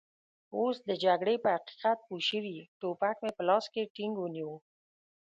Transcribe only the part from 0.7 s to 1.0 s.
د